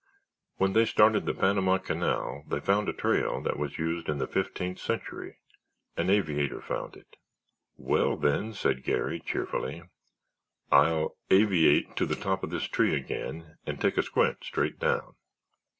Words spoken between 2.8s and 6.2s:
a trail that was used in the Fifteenth Century—an